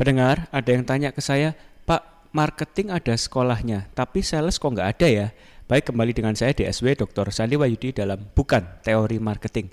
Pendengar, 0.00 0.48
ada 0.48 0.70
yang 0.72 0.80
tanya 0.80 1.12
ke 1.12 1.20
saya, 1.20 1.52
Pak, 1.84 2.32
marketing 2.32 2.88
ada 2.88 3.12
sekolahnya, 3.12 3.84
tapi 3.92 4.24
sales 4.24 4.56
kok 4.56 4.72
nggak 4.72 4.96
ada 4.96 5.04
ya? 5.04 5.26
Baik, 5.68 5.92
kembali 5.92 6.16
dengan 6.16 6.32
saya 6.32 6.56
DSW 6.56 6.96
Dr. 6.96 7.28
Sandi 7.28 7.60
Wayudi 7.60 7.92
dalam 7.92 8.16
Bukan 8.32 8.80
Teori 8.80 9.20
Marketing. 9.20 9.68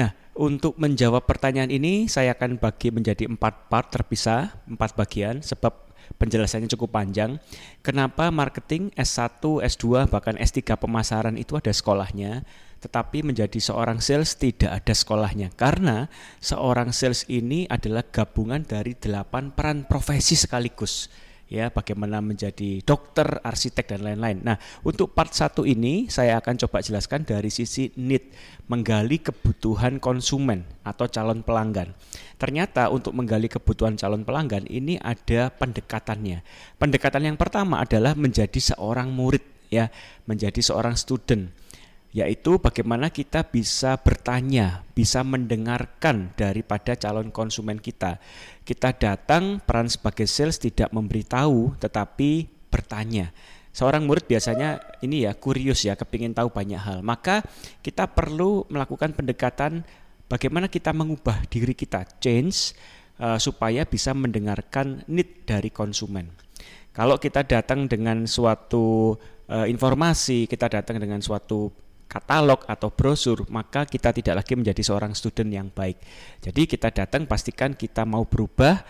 Nah, 0.00 0.16
untuk 0.32 0.80
menjawab 0.80 1.28
pertanyaan 1.28 1.68
ini, 1.68 2.08
saya 2.08 2.32
akan 2.32 2.56
bagi 2.56 2.88
menjadi 2.88 3.28
empat 3.28 3.68
part 3.68 3.92
terpisah, 3.92 4.48
empat 4.64 4.96
bagian, 4.96 5.44
sebab 5.44 5.92
penjelasannya 6.16 6.72
cukup 6.72 6.96
panjang. 6.96 7.36
Kenapa 7.84 8.32
marketing 8.32 8.88
S1, 8.96 9.44
S2, 9.44 10.08
bahkan 10.08 10.40
S3 10.40 10.72
pemasaran 10.80 11.36
itu 11.36 11.60
ada 11.60 11.68
sekolahnya? 11.68 12.48
Tetapi 12.80 13.20
menjadi 13.20 13.60
seorang 13.60 14.00
sales 14.00 14.34
tidak 14.40 14.72
ada 14.72 14.94
sekolahnya 14.96 15.52
karena 15.52 16.08
seorang 16.40 16.96
sales 16.96 17.28
ini 17.28 17.68
adalah 17.68 18.02
gabungan 18.08 18.64
dari 18.64 18.96
delapan 18.96 19.52
peran 19.52 19.84
profesi 19.84 20.32
sekaligus 20.34 21.12
ya 21.50 21.66
bagaimana 21.74 22.22
menjadi 22.22 22.78
dokter, 22.86 23.42
arsitek 23.42 23.98
dan 23.98 24.06
lain-lain. 24.06 24.38
Nah, 24.46 24.56
untuk 24.86 25.12
part 25.12 25.34
satu 25.34 25.66
ini 25.66 26.06
saya 26.06 26.38
akan 26.38 26.54
coba 26.62 26.78
jelaskan 26.78 27.26
dari 27.26 27.50
sisi 27.50 27.90
need, 27.98 28.30
menggali 28.70 29.18
kebutuhan 29.18 29.98
konsumen 29.98 30.62
atau 30.86 31.10
calon 31.10 31.42
pelanggan. 31.42 31.90
Ternyata 32.38 32.86
untuk 32.94 33.18
menggali 33.18 33.50
kebutuhan 33.50 33.98
calon 33.98 34.22
pelanggan 34.22 34.64
ini 34.70 34.96
ada 35.02 35.50
pendekatannya. 35.50 36.46
Pendekatan 36.78 37.26
yang 37.26 37.36
pertama 37.36 37.82
adalah 37.82 38.14
menjadi 38.14 38.62
seorang 38.62 39.10
murid 39.10 39.42
ya, 39.74 39.90
menjadi 40.30 40.62
seorang 40.62 40.94
student 40.94 41.50
yaitu 42.10 42.58
bagaimana 42.58 43.06
kita 43.14 43.46
bisa 43.46 43.94
bertanya, 44.02 44.82
bisa 44.98 45.22
mendengarkan 45.22 46.34
daripada 46.34 46.98
calon 46.98 47.30
konsumen 47.30 47.78
kita. 47.78 48.18
Kita 48.66 48.90
datang 48.94 49.62
peran 49.62 49.86
sebagai 49.86 50.26
sales 50.26 50.58
tidak 50.58 50.90
memberitahu 50.90 51.78
tetapi 51.78 52.50
bertanya. 52.66 53.30
Seorang 53.70 54.02
murid 54.02 54.26
biasanya 54.26 54.82
ini 55.06 55.22
ya 55.22 55.38
kurius 55.38 55.86
ya, 55.86 55.94
kepingin 55.94 56.34
tahu 56.34 56.50
banyak 56.50 56.82
hal. 56.82 56.98
Maka 57.06 57.46
kita 57.86 58.10
perlu 58.10 58.66
melakukan 58.66 59.14
pendekatan 59.14 59.86
bagaimana 60.26 60.66
kita 60.66 60.90
mengubah 60.90 61.46
diri 61.46 61.78
kita, 61.78 62.02
change 62.18 62.74
uh, 63.22 63.38
supaya 63.38 63.86
bisa 63.86 64.10
mendengarkan 64.10 65.06
need 65.06 65.46
dari 65.46 65.70
konsumen. 65.70 66.34
Kalau 66.90 67.22
kita 67.22 67.46
datang 67.46 67.86
dengan 67.86 68.26
suatu 68.26 69.14
uh, 69.46 69.66
informasi, 69.70 70.50
kita 70.50 70.66
datang 70.66 70.98
dengan 70.98 71.22
suatu 71.22 71.70
katalog 72.10 72.66
atau 72.66 72.90
brosur, 72.90 73.46
maka 73.46 73.86
kita 73.86 74.10
tidak 74.10 74.42
lagi 74.42 74.58
menjadi 74.58 74.82
seorang 74.82 75.14
student 75.14 75.54
yang 75.54 75.68
baik. 75.70 76.02
Jadi 76.42 76.66
kita 76.66 76.90
datang 76.90 77.30
pastikan 77.30 77.78
kita 77.78 78.02
mau 78.02 78.26
berubah, 78.26 78.82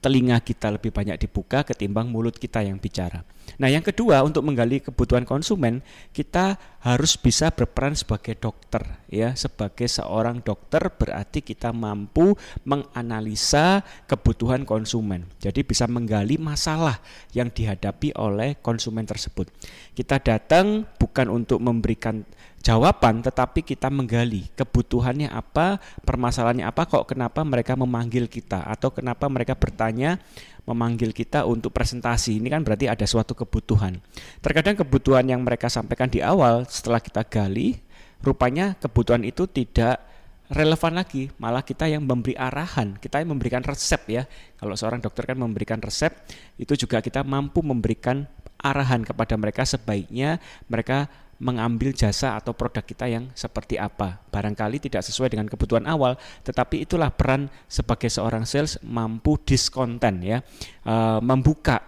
telinga 0.00 0.40
kita 0.40 0.72
lebih 0.72 0.94
banyak 0.94 1.20
dibuka 1.20 1.60
ketimbang 1.60 2.08
mulut 2.08 2.32
kita 2.38 2.64
yang 2.64 2.80
bicara. 2.80 3.20
Nah, 3.60 3.68
yang 3.68 3.84
kedua 3.84 4.24
untuk 4.24 4.46
menggali 4.48 4.80
kebutuhan 4.80 5.28
konsumen, 5.28 5.84
kita 6.16 6.56
harus 6.80 7.20
bisa 7.20 7.52
berperan 7.52 7.92
sebagai 7.92 8.32
dokter 8.40 8.80
ya. 9.12 9.36
Sebagai 9.36 9.84
seorang 9.84 10.40
dokter 10.40 10.80
berarti 10.88 11.44
kita 11.44 11.76
mampu 11.76 12.32
menganalisa 12.64 13.84
kebutuhan 14.08 14.64
konsumen. 14.64 15.28
Jadi 15.42 15.60
bisa 15.60 15.84
menggali 15.84 16.40
masalah 16.40 17.02
yang 17.36 17.52
dihadapi 17.52 18.16
oleh 18.16 18.56
konsumen 18.64 19.04
tersebut. 19.04 19.52
Kita 19.92 20.16
datang 20.22 20.88
bukan 20.96 21.28
untuk 21.28 21.60
memberikan 21.60 22.24
jawaban 22.60 23.24
tetapi 23.24 23.64
kita 23.64 23.88
menggali 23.88 24.52
kebutuhannya 24.52 25.32
apa, 25.32 25.80
permasalahannya 26.04 26.68
apa, 26.68 26.84
kok 26.84 27.08
kenapa 27.08 27.40
mereka 27.42 27.74
memanggil 27.76 28.28
kita 28.28 28.68
atau 28.68 28.92
kenapa 28.92 29.26
mereka 29.32 29.56
bertanya 29.56 30.20
memanggil 30.68 31.10
kita 31.16 31.48
untuk 31.48 31.72
presentasi. 31.72 32.36
Ini 32.38 32.48
kan 32.52 32.62
berarti 32.62 32.86
ada 32.86 33.04
suatu 33.08 33.32
kebutuhan. 33.32 33.98
Terkadang 34.44 34.76
kebutuhan 34.84 35.24
yang 35.24 35.40
mereka 35.40 35.72
sampaikan 35.72 36.12
di 36.12 36.20
awal 36.20 36.68
setelah 36.68 37.00
kita 37.00 37.24
gali, 37.24 37.80
rupanya 38.20 38.76
kebutuhan 38.76 39.24
itu 39.24 39.48
tidak 39.48 40.04
relevan 40.50 40.98
lagi, 40.98 41.30
malah 41.38 41.62
kita 41.62 41.86
yang 41.86 42.02
memberi 42.02 42.34
arahan, 42.34 42.98
kita 42.98 43.22
yang 43.22 43.32
memberikan 43.32 43.62
resep 43.62 44.02
ya. 44.10 44.22
Kalau 44.58 44.74
seorang 44.74 44.98
dokter 45.00 45.24
kan 45.30 45.38
memberikan 45.38 45.78
resep, 45.80 46.10
itu 46.58 46.74
juga 46.74 46.98
kita 47.00 47.22
mampu 47.22 47.62
memberikan 47.62 48.26
arahan 48.60 49.00
kepada 49.00 49.40
mereka 49.40 49.64
sebaiknya 49.64 50.36
mereka 50.68 51.08
mengambil 51.40 51.96
jasa 51.96 52.36
atau 52.36 52.52
produk 52.52 52.84
kita 52.84 53.08
yang 53.08 53.32
seperti 53.32 53.80
apa. 53.80 54.20
Barangkali 54.28 54.76
tidak 54.76 55.00
sesuai 55.00 55.32
dengan 55.32 55.48
kebutuhan 55.48 55.88
awal, 55.88 56.20
tetapi 56.44 56.84
itulah 56.84 57.08
peran 57.08 57.48
sebagai 57.64 58.12
seorang 58.12 58.44
sales 58.44 58.76
mampu 58.84 59.40
diskonten 59.40 60.20
ya, 60.20 60.44
e, 60.84 60.94
membuka 61.24 61.80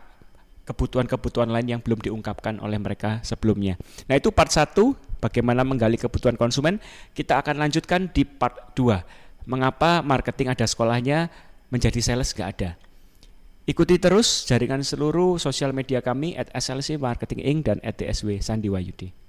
kebutuhan-kebutuhan 0.64 1.52
lain 1.52 1.78
yang 1.78 1.80
belum 1.84 2.00
diungkapkan 2.00 2.64
oleh 2.64 2.80
mereka 2.80 3.20
sebelumnya. 3.20 3.76
Nah, 4.08 4.16
itu 4.16 4.32
part 4.32 4.48
1 4.48 4.96
bagaimana 5.20 5.62
menggali 5.68 6.00
kebutuhan 6.00 6.40
konsumen. 6.40 6.80
Kita 7.12 7.44
akan 7.44 7.60
lanjutkan 7.60 8.08
di 8.08 8.24
part 8.24 8.72
2. 8.72 9.44
Mengapa 9.44 10.00
marketing 10.00 10.54
ada 10.54 10.64
sekolahnya, 10.64 11.28
menjadi 11.68 12.00
sales 12.00 12.32
gak 12.32 12.48
ada. 12.56 12.70
Ikuti 13.62 13.94
terus 14.00 14.42
jaringan 14.48 14.82
seluruh 14.82 15.38
sosial 15.38 15.70
media 15.70 16.02
kami 16.02 16.34
at 16.34 16.50
SLC 16.50 16.98
Marketing 16.98 17.46
Inc. 17.46 17.60
dan 17.62 17.78
at 17.86 17.94
DSW 17.94 18.42
Sandiwayudi. 18.42 19.21